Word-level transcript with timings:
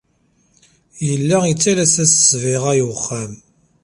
Yella 1.07 1.37
yettales-as 1.49 2.11
ssbiɣa 2.17 2.71
i 2.79 2.83
wexxam. 2.89 3.33